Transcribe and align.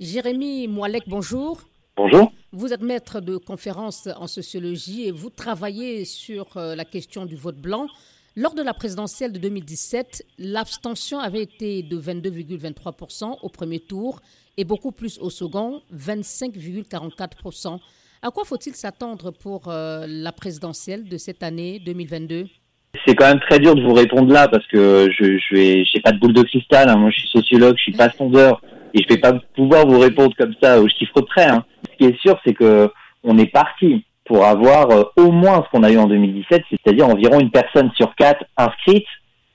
Jérémy 0.00 0.68
Moalek, 0.68 1.08
bonjour. 1.08 1.60
Bonjour. 1.96 2.32
Vous 2.52 2.72
êtes 2.72 2.82
maître 2.82 3.20
de 3.20 3.36
conférence 3.36 4.08
en 4.16 4.28
sociologie 4.28 5.08
et 5.08 5.10
vous 5.10 5.28
travaillez 5.28 6.04
sur 6.04 6.56
euh, 6.56 6.76
la 6.76 6.84
question 6.84 7.26
du 7.26 7.34
vote 7.34 7.56
blanc. 7.56 7.88
Lors 8.36 8.54
de 8.54 8.62
la 8.62 8.74
présidentielle 8.74 9.32
de 9.32 9.40
2017, 9.40 10.24
l'abstention 10.38 11.18
avait 11.18 11.42
été 11.42 11.82
de 11.82 12.00
22,23% 12.00 13.38
au 13.42 13.48
premier 13.48 13.80
tour 13.80 14.20
et 14.56 14.62
beaucoup 14.62 14.92
plus 14.92 15.18
au 15.18 15.30
second, 15.30 15.82
25,44%. 15.92 17.80
À 18.22 18.30
quoi 18.30 18.44
faut-il 18.44 18.76
s'attendre 18.76 19.32
pour 19.32 19.66
euh, 19.66 20.04
la 20.06 20.30
présidentielle 20.30 21.08
de 21.08 21.16
cette 21.16 21.42
année 21.42 21.80
2022 21.84 22.46
c'est 23.06 23.14
quand 23.14 23.28
même 23.28 23.40
très 23.40 23.58
dur 23.58 23.74
de 23.74 23.82
vous 23.82 23.92
répondre 23.92 24.32
là 24.32 24.48
parce 24.48 24.66
que 24.66 25.08
je 25.12 25.38
je 25.38 25.84
j'ai 25.84 26.00
pas 26.00 26.10
de 26.10 26.18
boule 26.18 26.32
de 26.32 26.42
cristal. 26.42 26.88
Hein. 26.88 26.96
Moi, 26.96 27.10
je 27.10 27.20
suis 27.20 27.28
sociologue, 27.28 27.76
je 27.76 27.82
suis 27.82 27.92
pas 27.92 28.10
sondeur 28.10 28.62
et 28.94 29.02
je 29.02 29.08
vais 29.08 29.20
pas 29.20 29.32
pouvoir 29.54 29.86
vous 29.86 29.98
répondre 29.98 30.34
comme 30.36 30.54
ça 30.62 30.80
au 30.80 30.88
chiffre 30.88 31.20
près. 31.22 31.46
Hein. 31.46 31.64
Ce 31.90 31.96
qui 31.96 32.04
est 32.04 32.20
sûr, 32.20 32.38
c'est 32.44 32.54
que 32.54 32.90
on 33.24 33.36
est 33.38 33.52
parti 33.52 34.04
pour 34.28 34.44
avoir 34.44 34.90
euh, 34.90 35.04
au 35.16 35.32
moins 35.32 35.64
ce 35.64 35.70
qu'on 35.70 35.82
a 35.82 35.90
eu 35.90 35.98
en 35.98 36.06
2017, 36.06 36.62
c'est-à-dire 36.70 37.08
environ 37.08 37.40
une 37.40 37.50
personne 37.50 37.90
sur 37.96 38.14
quatre 38.14 38.44
inscrite 38.56 39.06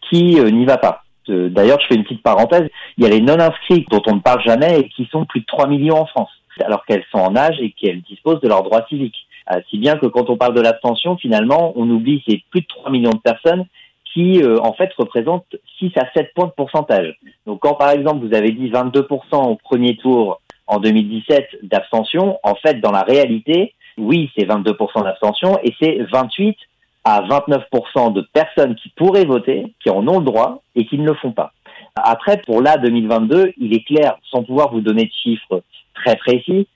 qui 0.09 0.39
euh, 0.39 0.49
n'y 0.49 0.65
va 0.65 0.77
pas. 0.77 1.03
Euh, 1.29 1.49
d'ailleurs, 1.49 1.79
je 1.79 1.87
fais 1.87 1.95
une 1.95 2.03
petite 2.03 2.23
parenthèse, 2.23 2.67
il 2.97 3.03
y 3.03 3.07
a 3.07 3.09
les 3.09 3.21
non-inscrits 3.21 3.85
dont 3.89 4.01
on 4.07 4.15
ne 4.15 4.19
parle 4.19 4.41
jamais 4.43 4.79
et 4.79 4.89
qui 4.89 5.07
sont 5.11 5.25
plus 5.25 5.41
de 5.41 5.45
3 5.45 5.67
millions 5.67 5.97
en 5.97 6.05
France, 6.05 6.31
alors 6.65 6.85
qu'elles 6.85 7.05
sont 7.11 7.19
en 7.19 7.35
âge 7.35 7.55
et 7.61 7.71
qu'elles 7.71 8.01
disposent 8.01 8.41
de 8.41 8.49
leurs 8.49 8.63
droits 8.63 8.85
civiques. 8.89 9.27
si 9.69 9.77
bien 9.77 9.95
que 9.97 10.07
quand 10.07 10.29
on 10.29 10.37
parle 10.37 10.55
de 10.55 10.61
l'abstention, 10.61 11.15
finalement, 11.17 11.73
on 11.75 11.89
oublie 11.89 12.23
ces 12.27 12.43
plus 12.49 12.61
de 12.61 12.67
3 12.67 12.91
millions 12.91 13.11
de 13.11 13.19
personnes 13.19 13.65
qui 14.13 14.41
euh, 14.41 14.59
en 14.61 14.73
fait 14.73 14.91
représente 14.97 15.45
6 15.79 15.91
à 15.97 16.07
7 16.15 16.33
points 16.35 16.47
de 16.47 16.51
pourcentage. 16.51 17.15
Donc 17.45 17.59
quand 17.61 17.75
par 17.75 17.91
exemple 17.91 18.25
vous 18.25 18.35
avez 18.35 18.51
dit 18.51 18.69
22% 18.69 19.49
au 19.49 19.55
premier 19.55 19.97
tour 19.97 20.41
en 20.67 20.79
2017 20.79 21.59
d'abstention, 21.63 22.39
en 22.43 22.55
fait 22.55 22.79
dans 22.79 22.91
la 22.91 23.01
réalité, 23.01 23.73
oui 23.97 24.31
c'est 24.37 24.45
22% 24.45 25.03
d'abstention 25.03 25.59
et 25.63 25.73
c'est 25.81 25.99
28 26.11 26.57
à 27.05 27.21
29% 27.21 28.13
de 28.13 28.21
personnes 28.33 28.75
qui 28.75 28.89
pourraient 28.89 29.25
voter, 29.25 29.73
qui 29.81 29.89
en 29.89 30.07
ont 30.07 30.19
le 30.19 30.25
droit 30.25 30.61
et 30.75 30.85
qui 30.85 30.97
ne 30.97 31.05
le 31.05 31.15
font 31.15 31.31
pas. 31.31 31.51
Après, 31.95 32.37
pour 32.37 32.61
là 32.61 32.77
2022, 32.77 33.53
il 33.57 33.73
est 33.73 33.83
clair, 33.83 34.17
sans 34.31 34.43
pouvoir 34.43 34.71
vous 34.71 34.81
donner 34.81 35.05
de 35.05 35.11
chiffres 35.11 35.61
très 35.93 36.15
précis, 36.15 36.67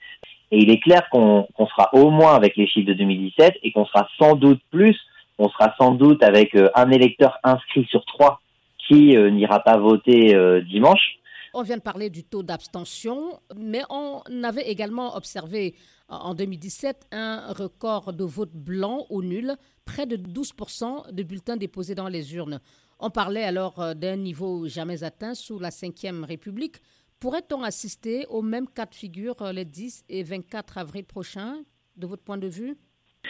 et 0.50 0.58
il 0.58 0.70
est 0.70 0.80
clair 0.80 1.08
qu'on 1.10 1.46
sera 1.58 1.90
au 1.92 2.10
moins 2.10 2.34
avec 2.34 2.56
les 2.56 2.66
chiffres 2.66 2.86
de 2.86 2.94
2017 2.94 3.58
et 3.62 3.72
qu'on 3.72 3.84
sera 3.86 4.08
sans 4.18 4.34
doute 4.34 4.60
plus 4.70 4.96
on 5.38 5.48
sera 5.48 5.74
sans 5.78 5.92
doute 5.92 6.22
avec 6.22 6.54
euh, 6.54 6.68
un 6.74 6.90
électeur 6.90 7.38
inscrit 7.44 7.86
sur 7.86 8.04
trois 8.04 8.40
qui 8.86 9.16
euh, 9.16 9.30
n'ira 9.30 9.60
pas 9.60 9.78
voter 9.78 10.34
euh, 10.34 10.60
dimanche. 10.62 11.18
On 11.54 11.62
vient 11.62 11.76
de 11.76 11.82
parler 11.82 12.10
du 12.10 12.24
taux 12.24 12.42
d'abstention, 12.42 13.40
mais 13.56 13.82
on 13.88 14.20
avait 14.44 14.68
également 14.68 15.16
observé 15.16 15.74
en 16.08 16.34
2017 16.34 17.06
un 17.12 17.52
record 17.52 18.12
de 18.12 18.24
vote 18.24 18.52
blanc 18.52 19.06
ou 19.08 19.22
nul, 19.22 19.54
près 19.84 20.06
de 20.06 20.16
12% 20.16 21.12
de 21.12 21.22
bulletins 21.22 21.56
déposés 21.56 21.94
dans 21.94 22.08
les 22.08 22.34
urnes. 22.34 22.60
On 23.00 23.10
parlait 23.10 23.44
alors 23.44 23.94
d'un 23.94 24.16
niveau 24.16 24.68
jamais 24.68 25.04
atteint 25.04 25.34
sous 25.34 25.58
la 25.58 25.70
Ve 25.70 26.24
République. 26.24 26.76
Pourrait-on 27.18 27.62
assister 27.62 28.26
au 28.28 28.42
même 28.42 28.68
cas 28.68 28.86
de 28.86 28.94
figure 28.94 29.36
les 29.52 29.64
10 29.64 30.04
et 30.08 30.22
24 30.22 30.78
avril 30.78 31.04
prochains, 31.04 31.62
de 31.96 32.06
votre 32.06 32.22
point 32.22 32.38
de 32.38 32.48
vue? 32.48 32.76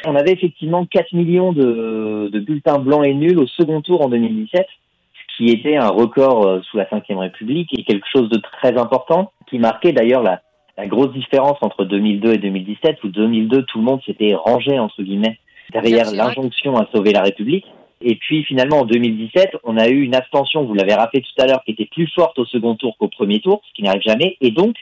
On 0.05 0.15
avait 0.15 0.33
effectivement 0.33 0.87
4 0.87 1.13
millions 1.13 1.53
de, 1.53 2.31
bulletins 2.39 2.79
blancs 2.79 3.07
et 3.07 3.15
nuls 3.15 3.39
au 3.39 3.47
second 3.47 3.81
tour 3.81 4.05
en 4.05 4.09
2017, 4.09 4.67
ce 5.15 5.37
qui 5.37 5.51
était 5.51 5.77
un 5.77 5.89
record 5.89 6.47
euh, 6.47 6.61
sous 6.63 6.77
la 6.77 6.85
Ve 6.85 7.19
République 7.19 7.71
et 7.79 7.85
quelque 7.85 8.07
chose 8.13 8.29
de 8.29 8.39
très 8.39 8.77
important, 8.79 9.33
qui 9.49 9.59
marquait 9.59 9.93
d'ailleurs 9.93 10.23
la, 10.23 10.41
grosse 10.87 11.13
différence 11.13 11.59
entre 11.61 11.85
2002 11.85 12.35
et 12.35 12.39
2017, 12.39 13.03
où 13.03 13.09
2002, 13.09 13.65
tout 13.65 13.79
le 13.79 13.85
monde 13.85 14.01
s'était 14.07 14.35
rangé, 14.35 14.79
entre 14.79 15.03
guillemets, 15.03 15.39
derrière 15.73 16.13
l'injonction 16.13 16.77
à 16.77 16.87
sauver 16.95 17.13
la 17.13 17.23
République. 17.23 17.67
Et 18.01 18.15
puis 18.15 18.45
finalement, 18.45 18.81
en 18.81 18.85
2017, 18.85 19.57
on 19.65 19.77
a 19.77 19.89
eu 19.89 20.03
une 20.03 20.15
abstention, 20.15 20.65
vous 20.65 20.75
l'avez 20.75 20.95
rappelé 20.95 21.23
tout 21.23 21.43
à 21.43 21.47
l'heure, 21.47 21.65
qui 21.65 21.73
était 21.73 21.89
plus 21.91 22.07
forte 22.15 22.39
au 22.39 22.45
second 22.45 22.77
tour 22.77 22.97
qu'au 22.97 23.09
premier 23.09 23.41
tour, 23.41 23.61
ce 23.69 23.75
qui 23.75 23.83
n'arrive 23.83 24.03
jamais, 24.07 24.37
et 24.41 24.53
donc 24.53 24.77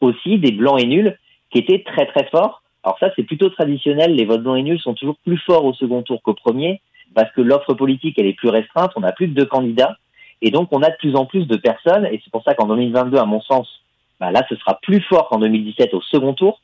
aussi 0.00 0.38
des 0.38 0.50
blancs 0.50 0.82
et 0.82 0.86
nuls 0.86 1.16
qui 1.52 1.58
étaient 1.58 1.84
très 1.86 2.06
très 2.06 2.24
forts 2.30 2.62
alors 2.86 3.00
ça, 3.00 3.10
c'est 3.16 3.24
plutôt 3.24 3.50
traditionnel. 3.50 4.14
Les 4.14 4.24
votes 4.24 4.44
blancs 4.44 4.56
et 4.56 4.62
nuls 4.62 4.78
sont 4.78 4.94
toujours 4.94 5.16
plus 5.24 5.38
forts 5.38 5.64
au 5.64 5.74
second 5.74 6.02
tour 6.02 6.22
qu'au 6.22 6.34
premier, 6.34 6.80
parce 7.14 7.32
que 7.32 7.40
l'offre 7.40 7.74
politique, 7.74 8.16
elle 8.16 8.26
est 8.26 8.34
plus 8.34 8.48
restreinte. 8.48 8.92
On 8.94 9.02
a 9.02 9.10
plus 9.10 9.26
que 9.26 9.34
deux 9.34 9.44
candidats. 9.44 9.96
Et 10.40 10.52
donc, 10.52 10.68
on 10.70 10.82
a 10.82 10.90
de 10.90 10.96
plus 10.96 11.16
en 11.16 11.26
plus 11.26 11.48
de 11.48 11.56
personnes. 11.56 12.06
Et 12.06 12.20
c'est 12.22 12.30
pour 12.30 12.44
ça 12.44 12.54
qu'en 12.54 12.68
2022, 12.68 13.18
à 13.18 13.24
mon 13.24 13.40
sens, 13.40 13.82
bah 14.20 14.30
là, 14.30 14.46
ce 14.48 14.54
sera 14.54 14.78
plus 14.80 15.00
fort 15.00 15.28
qu'en 15.28 15.40
2017 15.40 15.94
au 15.94 16.00
second 16.00 16.32
tour. 16.32 16.60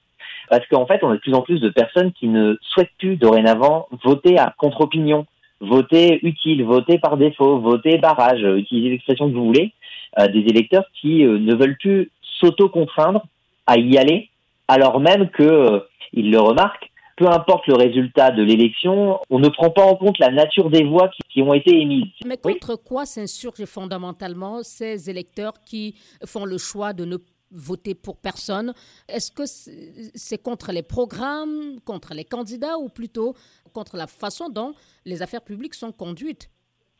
Parce 0.49 0.65
qu'en 0.69 0.87
fait, 0.87 1.03
on 1.03 1.11
a 1.11 1.15
de 1.15 1.19
plus 1.19 1.35
en 1.35 1.43
plus 1.43 1.61
de 1.61 1.71
personnes 1.71 2.13
qui 2.13 2.29
ne 2.29 2.57
souhaitent 2.61 2.95
plus 2.99 3.17
dorénavant 3.17 3.89
voter 4.05 4.39
à 4.39 4.55
contre-opinion, 4.57 5.27
voter 5.61 6.25
utile, 6.25 6.63
voter 6.63 7.01
par 7.01 7.17
défaut, 7.17 7.59
voter 7.59 7.99
barrage, 7.99 8.45
euh, 8.45 8.59
utiliser 8.59 8.91
l'expression 8.91 9.29
que 9.29 9.35
vous 9.35 9.47
voulez, 9.47 9.73
euh, 10.21 10.29
des 10.29 10.41
électeurs 10.41 10.85
qui 11.01 11.25
euh, 11.25 11.39
ne 11.39 11.55
veulent 11.57 11.79
plus 11.79 12.11
s'auto-contraindre 12.39 13.25
à 13.67 13.79
y 13.79 13.99
aller, 13.99 14.29
alors 14.69 15.01
même 15.01 15.29
que 15.29 15.83
il 16.13 16.31
le 16.31 16.39
remarque, 16.39 16.91
peu 17.17 17.27
importe 17.29 17.67
le 17.67 17.75
résultat 17.75 18.31
de 18.31 18.43
l'élection, 18.43 19.21
on 19.31 19.39
ne 19.39 19.49
prend 19.49 19.71
pas 19.71 19.85
en 19.85 19.97
compte 19.97 20.19
la 20.19 20.31
nature 20.31 20.71
des 20.71 20.85
voix 20.85 21.11
qui, 21.31 21.43
ont 21.43 21.55
été 21.55 21.81
émises. 21.81 22.11
Mais 22.27 22.37
contre 22.37 22.77
quoi 22.77 23.07
s'insurgent 23.07 23.67
fondamentalement 23.67 24.63
ces 24.63 25.11
électeurs 25.11 25.55
qui 25.65 25.95
font 26.25 26.45
le 26.45 26.59
choix 26.59 26.93
de 26.93 27.05
ne 27.05 27.19
voter 27.51 27.95
pour 27.95 28.17
personne? 28.17 28.73
Est-ce 29.09 29.31
que 29.31 29.45
c'est 29.47 30.43
contre 30.43 30.73
les 30.73 30.83
programmes, 30.83 31.81
contre 31.85 32.15
les 32.15 32.25
candidats 32.25 32.79
ou 32.79 32.89
plutôt 32.89 33.35
contre 33.73 33.97
la 33.97 34.07
façon 34.07 34.49
dont 34.49 34.73
les 35.05 35.23
affaires 35.23 35.43
publiques 35.43 35.75
sont 35.75 35.93
conduites? 35.93 36.51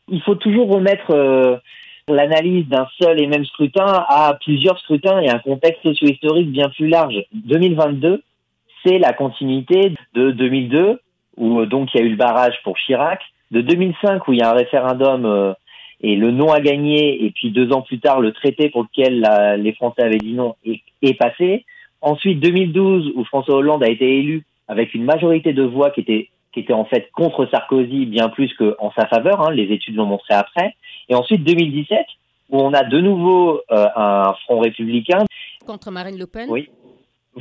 Il 0.07 0.21
faut 0.21 0.35
toujours 0.35 0.69
remettre... 0.69 1.11
Euh, 1.11 1.57
l'analyse 2.07 2.67
d'un 2.67 2.87
seul 3.01 3.21
et 3.21 3.27
même 3.27 3.45
scrutin 3.45 3.85
à 3.85 4.37
plusieurs 4.41 4.77
scrutins 4.79 5.19
et 5.21 5.29
un 5.29 5.39
contexte 5.39 5.81
socio-historique 5.83 6.51
bien 6.51 6.69
plus 6.69 6.89
large. 6.89 7.15
2022, 7.33 8.21
c'est 8.85 8.97
la 8.97 9.13
continuité 9.13 9.93
de 10.13 10.31
2002, 10.31 10.99
où 11.37 11.59
euh, 11.59 11.65
donc 11.65 11.89
il 11.93 11.99
y 11.99 12.03
a 12.03 12.05
eu 12.05 12.09
le 12.09 12.15
barrage 12.15 12.55
pour 12.63 12.77
Chirac, 12.77 13.21
de 13.51 13.61
2005, 13.61 14.27
où 14.27 14.33
il 14.33 14.39
y 14.39 14.41
a 14.41 14.49
un 14.49 14.55
référendum 14.55 15.25
euh, 15.25 15.53
et 16.01 16.15
le 16.15 16.31
non 16.31 16.51
a 16.51 16.59
gagné, 16.59 17.23
et 17.23 17.31
puis 17.31 17.51
deux 17.51 17.71
ans 17.71 17.81
plus 17.81 17.99
tard, 17.99 18.19
le 18.19 18.33
traité 18.33 18.69
pour 18.69 18.83
lequel 18.83 19.25
les 19.61 19.73
Français 19.73 20.03
avaient 20.03 20.17
dit 20.17 20.33
non 20.33 20.55
est, 20.65 21.17
passé. 21.17 21.65
Ensuite, 22.01 22.41
2012, 22.41 23.13
où 23.15 23.23
François 23.23 23.55
Hollande 23.55 23.83
a 23.83 23.89
été 23.89 24.17
élu 24.17 24.43
avec 24.67 24.93
une 24.93 25.05
majorité 25.05 25.53
de 25.53 25.63
voix 25.63 25.91
qui 25.91 26.01
était 26.01 26.29
qui 26.53 26.59
était 26.59 26.73
en 26.73 26.85
fait 26.85 27.09
contre 27.13 27.47
Sarkozy 27.49 28.05
bien 28.05 28.29
plus 28.29 28.53
qu'en 28.53 28.91
sa 28.97 29.07
faveur, 29.07 29.41
hein, 29.41 29.51
les 29.51 29.71
études 29.73 29.95
l'ont 29.95 30.05
montré 30.05 30.33
après. 30.33 30.75
Et 31.09 31.15
ensuite 31.15 31.43
2017, 31.43 32.05
où 32.51 32.59
on 32.59 32.73
a 32.73 32.83
de 32.83 32.99
nouveau 32.99 33.61
euh, 33.71 33.85
un 33.95 34.33
front 34.43 34.59
républicain. 34.59 35.19
Contre 35.65 35.89
Marine 35.89 36.17
Le 36.17 36.27
Pen? 36.27 36.47
Oui, 36.49 36.69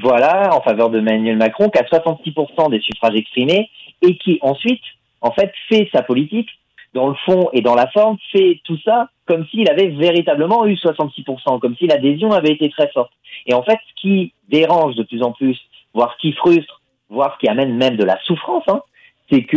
voilà, 0.02 0.50
en 0.54 0.60
faveur 0.60 0.90
de 0.90 0.98
Emmanuel 0.98 1.36
Macron, 1.36 1.70
qui 1.70 1.78
a 1.78 1.82
66% 1.82 2.70
des 2.70 2.80
suffrages 2.80 3.14
exprimés 3.14 3.70
et 4.02 4.16
qui 4.18 4.38
ensuite, 4.42 4.82
en 5.20 5.30
fait, 5.30 5.52
fait 5.68 5.88
sa 5.94 6.02
politique 6.02 6.48
dans 6.92 7.08
le 7.08 7.14
fond 7.24 7.48
et 7.52 7.62
dans 7.62 7.74
la 7.74 7.86
forme, 7.88 8.18
fait 8.32 8.60
tout 8.64 8.78
ça 8.84 9.08
comme 9.26 9.46
s'il 9.46 9.70
avait 9.70 9.88
véritablement 9.88 10.66
eu 10.66 10.74
66%, 10.74 11.58
comme 11.60 11.76
si 11.76 11.86
l'adhésion 11.86 12.32
avait 12.32 12.52
été 12.52 12.68
très 12.70 12.88
forte. 12.88 13.12
Et 13.46 13.54
en 13.54 13.62
fait, 13.62 13.78
ce 13.88 14.00
qui 14.00 14.34
dérange 14.48 14.94
de 14.96 15.04
plus 15.04 15.22
en 15.22 15.32
plus, 15.32 15.58
voire 15.94 16.12
ce 16.14 16.20
qui 16.20 16.32
frustre, 16.32 16.82
voire 17.08 17.34
ce 17.34 17.38
qui 17.38 17.48
amène 17.48 17.76
même 17.76 17.96
de 17.96 18.04
la 18.04 18.18
souffrance, 18.24 18.64
hein, 18.68 18.82
c'est 19.30 19.44
que 19.44 19.56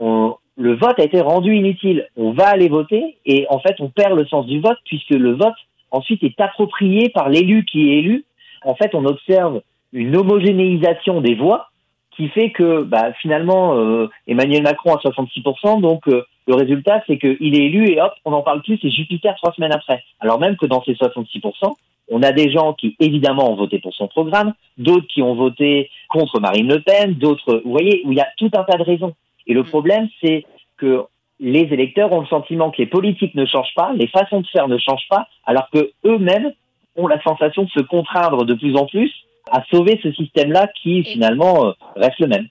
euh, 0.00 0.30
le 0.56 0.74
vote 0.76 0.98
a 0.98 1.04
été 1.04 1.20
rendu 1.20 1.54
inutile. 1.54 2.08
On 2.16 2.32
va 2.32 2.48
aller 2.48 2.68
voter 2.68 3.18
et 3.26 3.46
en 3.50 3.58
fait, 3.58 3.74
on 3.80 3.88
perd 3.88 4.14
le 4.14 4.26
sens 4.26 4.46
du 4.46 4.60
vote 4.60 4.78
puisque 4.86 5.10
le 5.10 5.32
vote 5.32 5.54
ensuite 5.90 6.22
est 6.22 6.40
approprié 6.40 7.08
par 7.08 7.28
l'élu 7.28 7.64
qui 7.64 7.90
est 7.90 7.98
élu 7.98 8.24
en 8.64 8.74
fait, 8.74 8.94
on 8.94 9.04
observe 9.04 9.60
une 9.92 10.16
homogénéisation 10.16 11.20
des 11.20 11.34
voix 11.34 11.68
qui 12.16 12.28
fait 12.28 12.50
que 12.50 12.82
bah, 12.82 13.12
finalement 13.20 13.76
euh, 13.76 14.08
Emmanuel 14.26 14.62
Macron 14.62 14.94
a 14.94 14.98
66%, 14.98 15.80
donc 15.80 16.06
euh, 16.08 16.24
le 16.46 16.54
résultat 16.54 17.02
c'est 17.06 17.18
qu'il 17.18 17.54
est 17.54 17.64
élu 17.64 17.90
et 17.90 18.00
hop, 18.00 18.12
on 18.24 18.30
n'en 18.30 18.42
parle 18.42 18.62
plus, 18.62 18.78
c'est 18.80 18.90
Jupiter 18.90 19.34
trois 19.36 19.52
semaines 19.52 19.72
après. 19.72 20.02
Alors 20.20 20.38
même 20.38 20.56
que 20.56 20.66
dans 20.66 20.82
ces 20.84 20.92
66%, 20.92 21.74
on 22.10 22.22
a 22.22 22.32
des 22.32 22.50
gens 22.50 22.74
qui 22.74 22.96
évidemment 23.00 23.50
ont 23.50 23.56
voté 23.56 23.78
pour 23.78 23.94
son 23.94 24.08
programme, 24.08 24.52
d'autres 24.78 25.06
qui 25.06 25.22
ont 25.22 25.34
voté 25.34 25.90
contre 26.08 26.38
Marine 26.38 26.68
Le 26.68 26.80
Pen, 26.80 27.14
d'autres, 27.14 27.62
vous 27.64 27.70
voyez, 27.70 28.02
où 28.04 28.12
il 28.12 28.18
y 28.18 28.20
a 28.20 28.28
tout 28.36 28.50
un 28.54 28.62
tas 28.62 28.76
de 28.76 28.82
raisons. 28.82 29.14
Et 29.46 29.54
le 29.54 29.62
mm. 29.62 29.66
problème 29.66 30.08
c'est 30.22 30.44
que 30.76 31.04
les 31.40 31.62
électeurs 31.72 32.12
ont 32.12 32.20
le 32.20 32.26
sentiment 32.26 32.70
que 32.70 32.78
les 32.78 32.86
politiques 32.86 33.34
ne 33.34 33.44
changent 33.44 33.74
pas, 33.74 33.92
les 33.94 34.06
façons 34.06 34.40
de 34.40 34.46
faire 34.46 34.68
ne 34.68 34.78
changent 34.78 35.08
pas, 35.10 35.26
alors 35.44 35.68
que 35.70 35.90
eux-mêmes 36.04 36.52
ont 36.96 37.06
la 37.06 37.20
sensation 37.22 37.64
de 37.64 37.70
se 37.70 37.80
contraindre 37.80 38.44
de 38.44 38.54
plus 38.54 38.76
en 38.76 38.86
plus 38.86 39.10
à 39.50 39.62
sauver 39.70 40.00
ce 40.02 40.12
système-là 40.12 40.68
qui 40.82 41.04
finalement 41.04 41.66
euh, 41.66 41.72
reste 41.96 42.18
le 42.18 42.28
même. 42.28 42.46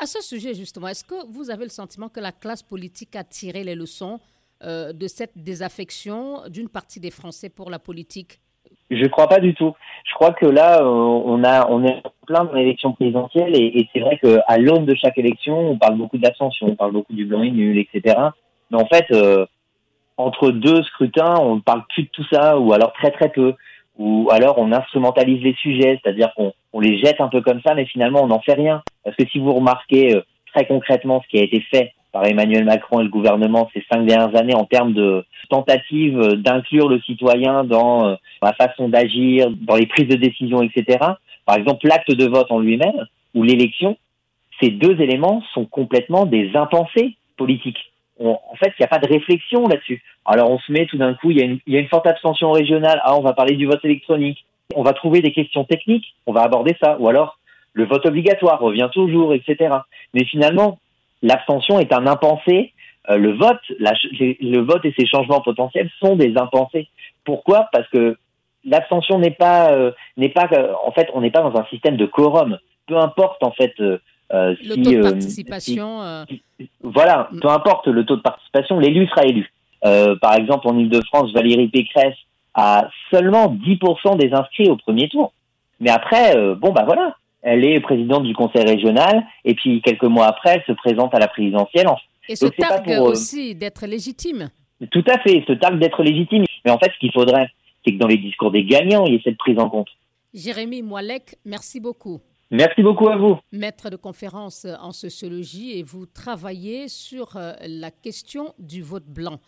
À 0.00 0.06
ce 0.06 0.22
sujet, 0.22 0.54
justement, 0.54 0.88
est-ce 0.88 1.04
que 1.04 1.26
vous 1.30 1.50
avez 1.50 1.64
le 1.64 1.70
sentiment 1.70 2.08
que 2.08 2.20
la 2.20 2.32
classe 2.32 2.62
politique 2.62 3.16
a 3.16 3.24
tiré 3.24 3.64
les 3.64 3.74
leçons 3.74 4.18
euh, 4.62 4.92
de 4.92 5.06
cette 5.06 5.36
désaffection 5.36 6.48
d'une 6.48 6.68
partie 6.68 7.00
des 7.00 7.10
Français 7.10 7.50
pour 7.50 7.70
la 7.70 7.78
politique? 7.78 8.40
Je 8.90 9.06
crois 9.06 9.28
pas 9.28 9.40
du 9.40 9.54
tout. 9.54 9.74
Je 10.04 10.14
crois 10.14 10.32
que 10.32 10.46
là, 10.46 10.80
euh, 10.80 10.84
on 10.84 11.42
a, 11.44 11.68
on 11.70 11.84
est 11.84 12.02
plein 12.26 12.44
dans 12.44 12.52
l'élection 12.52 12.92
présidentielle 12.92 13.54
et, 13.56 13.78
et 13.78 13.88
c'est 13.92 14.00
vrai 14.00 14.18
qu'à 14.18 14.58
l'aune 14.58 14.86
de 14.86 14.94
chaque 14.94 15.18
élection, 15.18 15.58
on 15.70 15.78
parle 15.78 15.96
beaucoup 15.96 16.18
d'abstention, 16.18 16.68
on 16.68 16.76
parle 16.76 16.92
beaucoup 16.92 17.12
du 17.12 17.24
blanc 17.24 17.42
et 17.42 17.50
nul, 17.50 17.78
etc. 17.78 18.16
Mais 18.70 18.78
en 18.78 18.86
fait, 18.86 19.06
euh, 19.12 19.46
entre 20.16 20.50
deux 20.50 20.82
scrutins, 20.84 21.34
on 21.40 21.56
ne 21.56 21.60
parle 21.60 21.84
plus 21.88 22.04
de 22.04 22.08
tout 22.08 22.24
ça, 22.32 22.58
ou 22.58 22.72
alors 22.72 22.92
très 22.92 23.10
très 23.10 23.30
peu, 23.30 23.54
ou 23.98 24.28
alors 24.30 24.58
on 24.58 24.72
instrumentalise 24.72 25.42
les 25.42 25.54
sujets, 25.54 26.00
c'est-à-dire 26.02 26.32
qu'on 26.34 26.52
on 26.72 26.80
les 26.80 26.98
jette 26.98 27.20
un 27.20 27.28
peu 27.28 27.40
comme 27.40 27.60
ça, 27.64 27.74
mais 27.74 27.86
finalement 27.86 28.22
on 28.22 28.28
n'en 28.28 28.40
fait 28.40 28.54
rien. 28.54 28.82
Parce 29.04 29.16
que 29.16 29.26
si 29.28 29.38
vous 29.38 29.52
remarquez 29.52 30.16
euh, 30.16 30.22
très 30.52 30.66
concrètement 30.66 31.22
ce 31.22 31.28
qui 31.28 31.38
a 31.38 31.44
été 31.44 31.60
fait 31.60 31.92
par 32.12 32.26
Emmanuel 32.26 32.64
Macron 32.64 33.00
et 33.00 33.04
le 33.04 33.08
gouvernement 33.10 33.68
ces 33.74 33.84
cinq 33.92 34.06
dernières 34.06 34.36
années 34.36 34.54
en 34.54 34.64
termes 34.64 34.92
de 34.92 35.24
tentative 35.48 36.18
d'inclure 36.36 36.88
le 36.88 37.00
citoyen 37.00 37.64
dans 37.64 38.08
euh, 38.08 38.14
la 38.42 38.52
façon 38.52 38.88
d'agir, 38.88 39.50
dans 39.50 39.76
les 39.76 39.86
prises 39.86 40.08
de 40.08 40.16
décision, 40.16 40.62
etc. 40.62 40.98
Par 41.46 41.56
exemple, 41.56 41.86
l'acte 41.86 42.12
de 42.12 42.26
vote 42.26 42.50
en 42.50 42.58
lui-même 42.58 43.06
ou 43.34 43.42
l'élection, 43.42 43.96
ces 44.60 44.70
deux 44.70 45.00
éléments 45.00 45.42
sont 45.52 45.66
complètement 45.66 46.26
des 46.26 46.50
impensés 46.54 47.16
politiques. 47.36 47.92
En 48.20 48.56
fait, 48.56 48.72
il 48.78 48.82
n'y 48.82 48.84
a 48.84 48.88
pas 48.88 48.98
de 48.98 49.08
réflexion 49.08 49.66
là-dessus. 49.66 50.02
Alors 50.24 50.50
on 50.50 50.58
se 50.58 50.72
met 50.72 50.86
tout 50.86 50.96
d'un 50.96 51.14
coup, 51.14 51.30
il 51.30 51.38
y, 51.38 51.76
a 51.76 51.80
une, 51.80 51.88
forte 51.88 52.06
abstention 52.06 52.52
régionale, 52.52 53.00
ah 53.04 53.16
on 53.16 53.22
va 53.22 53.32
parler 53.32 53.56
du 53.56 53.66
vote 53.66 53.84
électronique, 53.84 54.44
on 54.74 54.82
va 54.82 54.92
trouver 54.92 55.20
des 55.20 55.32
questions 55.32 55.64
techniques, 55.64 56.14
on 56.26 56.32
va 56.32 56.42
aborder 56.42 56.76
ça, 56.82 56.96
ou 56.98 57.08
alors 57.08 57.38
le 57.72 57.84
vote 57.84 58.06
obligatoire 58.06 58.60
revient 58.60 58.88
toujours, 58.92 59.34
etc. 59.34 59.74
Mais 60.14 60.24
finalement, 60.24 60.78
l'abstention 61.22 61.78
est 61.78 61.92
un 61.92 62.06
impensé. 62.06 62.72
Euh, 63.10 63.16
le 63.16 63.32
vote, 63.32 63.60
le 63.78 64.58
vote 64.60 64.84
et 64.84 64.94
ses 64.98 65.06
changements 65.06 65.40
potentiels 65.40 65.90
sont 66.00 66.16
des 66.16 66.36
impensés. 66.38 66.88
Pourquoi? 67.24 67.68
Parce 67.72 67.88
que 67.88 68.16
l'abstention 68.64 69.18
n'est 69.18 69.32
pas, 69.32 69.72
euh, 69.72 69.90
n'est 70.16 70.30
pas, 70.30 70.48
euh, 70.52 70.72
en 70.86 70.92
fait, 70.92 71.10
on 71.12 71.20
n'est 71.20 71.32
pas 71.32 71.42
dans 71.42 71.60
un 71.60 71.66
système 71.66 71.96
de 71.96 72.06
quorum. 72.06 72.58
Peu 72.86 72.96
importe 72.96 73.42
en 73.42 73.50
fait. 73.50 73.74
Euh, 74.34 74.54
le 74.62 74.74
si, 74.74 74.82
taux 74.82 74.90
de 74.90 75.02
participation. 75.02 76.24
Si, 76.28 76.42
voilà, 76.82 77.28
mm. 77.32 77.40
peu 77.40 77.48
importe 77.48 77.86
le 77.86 78.04
taux 78.04 78.16
de 78.16 78.22
participation, 78.22 78.78
l'élu 78.78 79.06
sera 79.08 79.24
élu. 79.24 79.50
par 80.20 80.34
exemple, 80.34 80.68
en 80.68 80.78
Ile-de-France, 80.78 81.32
Valérie 81.32 81.68
Pécresse 81.68 82.16
a 82.54 82.88
seulement 83.10 83.54
10% 83.54 84.18
des 84.18 84.32
inscrits 84.32 84.68
au 84.68 84.76
premier 84.76 85.08
tour. 85.08 85.32
Mais 85.80 85.90
après, 85.90 86.36
bon 86.56 86.72
bah 86.72 86.84
voilà, 86.84 87.16
elle 87.44 87.64
est 87.64 87.78
présidente 87.80 88.24
du 88.24 88.34
conseil 88.34 88.64
régional, 88.64 89.22
et 89.44 89.54
puis 89.54 89.82
quelques 89.82 90.04
mois 90.04 90.26
après, 90.26 90.54
elle 90.56 90.64
se 90.66 90.72
présente 90.72 91.14
à 91.14 91.18
la 91.18 91.28
présidentielle. 91.28 91.86
Et 92.26 92.36
se 92.36 92.46
targue 92.46 92.84
pour, 92.84 93.06
euh, 93.06 93.10
aussi 93.10 93.54
d'être 93.54 93.86
légitime. 93.86 94.48
Tout 94.90 95.04
à 95.06 95.18
fait, 95.18 95.44
se 95.46 95.52
targue 95.52 95.78
d'être 95.78 96.02
légitime. 96.02 96.44
Mais 96.64 96.70
en 96.70 96.78
fait, 96.78 96.90
ce 96.92 96.98
qu'il 96.98 97.12
faudrait, 97.12 97.50
c'est 97.84 97.92
que 97.92 97.98
dans 97.98 98.06
les 98.06 98.16
discours 98.16 98.50
des 98.50 98.64
gagnants, 98.64 99.04
il 99.04 99.12
y 99.12 99.16
ait 99.16 99.20
cette 99.22 99.36
prise 99.36 99.58
en 99.58 99.68
compte. 99.68 99.88
Jérémy 100.32 100.80
Moilec, 100.80 101.36
merci 101.44 101.80
beaucoup. 101.80 102.20
Merci 102.50 102.82
beaucoup 102.82 103.08
à 103.08 103.16
vous. 103.16 103.38
Maître 103.52 103.90
de 103.90 103.96
conférence 103.96 104.66
en 104.80 104.92
sociologie 104.92 105.78
et 105.78 105.82
vous 105.82 106.06
travaillez 106.06 106.88
sur 106.88 107.36
euh, 107.36 107.52
la 107.66 107.90
question 107.90 108.54
du 108.58 108.82
vote 108.82 109.06
blanc. 109.06 109.40